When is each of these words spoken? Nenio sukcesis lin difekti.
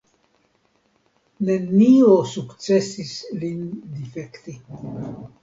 Nenio 1.49 2.15
sukcesis 2.31 3.13
lin 3.45 3.61
difekti. 4.01 4.59